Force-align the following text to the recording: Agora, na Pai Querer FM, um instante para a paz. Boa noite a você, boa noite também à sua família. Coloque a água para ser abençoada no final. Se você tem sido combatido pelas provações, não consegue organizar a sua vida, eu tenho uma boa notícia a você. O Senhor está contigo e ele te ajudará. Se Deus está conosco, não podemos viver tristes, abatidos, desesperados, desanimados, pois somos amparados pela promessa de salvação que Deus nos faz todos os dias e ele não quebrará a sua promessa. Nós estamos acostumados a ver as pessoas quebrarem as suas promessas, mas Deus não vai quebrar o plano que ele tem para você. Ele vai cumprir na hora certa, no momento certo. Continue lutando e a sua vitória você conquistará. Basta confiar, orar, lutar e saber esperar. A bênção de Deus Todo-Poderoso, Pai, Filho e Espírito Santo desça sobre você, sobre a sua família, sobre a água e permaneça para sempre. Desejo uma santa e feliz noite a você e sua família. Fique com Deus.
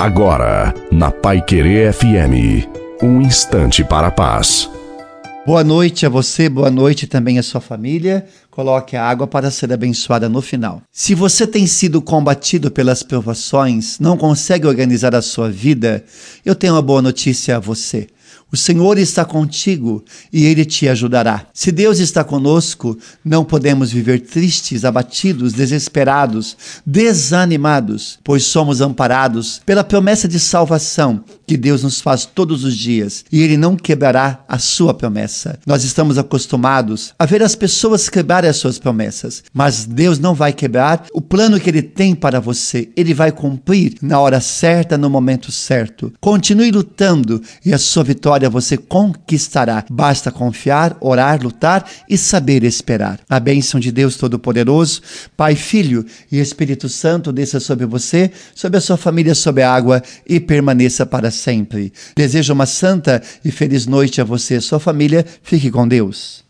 Agora, 0.00 0.72
na 0.90 1.10
Pai 1.10 1.42
Querer 1.42 1.92
FM, 1.92 2.66
um 3.02 3.20
instante 3.20 3.84
para 3.84 4.06
a 4.06 4.10
paz. 4.10 4.66
Boa 5.44 5.62
noite 5.62 6.06
a 6.06 6.08
você, 6.08 6.48
boa 6.48 6.70
noite 6.70 7.06
também 7.06 7.38
à 7.38 7.42
sua 7.42 7.60
família. 7.60 8.24
Coloque 8.50 8.96
a 8.96 9.04
água 9.04 9.26
para 9.26 9.50
ser 9.50 9.70
abençoada 9.70 10.26
no 10.26 10.40
final. 10.40 10.80
Se 10.90 11.14
você 11.14 11.46
tem 11.46 11.66
sido 11.66 12.00
combatido 12.00 12.70
pelas 12.70 13.02
provações, 13.02 13.98
não 13.98 14.16
consegue 14.16 14.66
organizar 14.66 15.14
a 15.14 15.20
sua 15.20 15.50
vida, 15.50 16.02
eu 16.46 16.54
tenho 16.54 16.72
uma 16.72 16.80
boa 16.80 17.02
notícia 17.02 17.56
a 17.56 17.60
você. 17.60 18.06
O 18.52 18.56
Senhor 18.56 18.98
está 18.98 19.24
contigo 19.24 20.04
e 20.32 20.44
ele 20.46 20.64
te 20.64 20.88
ajudará. 20.88 21.46
Se 21.54 21.70
Deus 21.70 22.00
está 22.00 22.24
conosco, 22.24 22.98
não 23.24 23.44
podemos 23.44 23.92
viver 23.92 24.20
tristes, 24.20 24.84
abatidos, 24.84 25.52
desesperados, 25.52 26.56
desanimados, 26.84 28.18
pois 28.24 28.44
somos 28.44 28.80
amparados 28.80 29.60
pela 29.64 29.84
promessa 29.84 30.26
de 30.26 30.40
salvação 30.40 31.24
que 31.50 31.56
Deus 31.56 31.82
nos 31.82 32.00
faz 32.00 32.24
todos 32.24 32.62
os 32.62 32.76
dias 32.76 33.24
e 33.32 33.42
ele 33.42 33.56
não 33.56 33.74
quebrará 33.74 34.44
a 34.46 34.56
sua 34.56 34.94
promessa. 34.94 35.58
Nós 35.66 35.82
estamos 35.82 36.16
acostumados 36.16 37.12
a 37.18 37.26
ver 37.26 37.42
as 37.42 37.56
pessoas 37.56 38.08
quebrarem 38.08 38.48
as 38.48 38.56
suas 38.56 38.78
promessas, 38.78 39.42
mas 39.52 39.84
Deus 39.84 40.20
não 40.20 40.32
vai 40.32 40.52
quebrar 40.52 41.06
o 41.12 41.20
plano 41.20 41.58
que 41.58 41.68
ele 41.68 41.82
tem 41.82 42.14
para 42.14 42.38
você. 42.38 42.90
Ele 42.96 43.12
vai 43.12 43.32
cumprir 43.32 43.96
na 44.00 44.20
hora 44.20 44.40
certa, 44.40 44.96
no 44.96 45.10
momento 45.10 45.50
certo. 45.50 46.12
Continue 46.20 46.70
lutando 46.70 47.42
e 47.66 47.74
a 47.74 47.78
sua 47.78 48.04
vitória 48.04 48.48
você 48.48 48.76
conquistará. 48.76 49.84
Basta 49.90 50.30
confiar, 50.30 50.96
orar, 51.00 51.42
lutar 51.42 51.84
e 52.08 52.16
saber 52.16 52.62
esperar. 52.62 53.18
A 53.28 53.40
bênção 53.40 53.80
de 53.80 53.90
Deus 53.90 54.14
Todo-Poderoso, 54.14 55.02
Pai, 55.36 55.56
Filho 55.56 56.06
e 56.30 56.38
Espírito 56.38 56.88
Santo 56.88 57.32
desça 57.32 57.58
sobre 57.58 57.86
você, 57.86 58.30
sobre 58.54 58.78
a 58.78 58.80
sua 58.80 58.96
família, 58.96 59.34
sobre 59.34 59.64
a 59.64 59.74
água 59.74 60.00
e 60.24 60.38
permaneça 60.38 61.04
para 61.04 61.28
sempre. 61.28 61.39
Desejo 62.16 62.52
uma 62.52 62.66
santa 62.66 63.22
e 63.44 63.50
feliz 63.50 63.86
noite 63.86 64.20
a 64.20 64.24
você 64.24 64.56
e 64.56 64.60
sua 64.60 64.78
família. 64.78 65.24
Fique 65.42 65.70
com 65.70 65.86
Deus. 65.86 66.44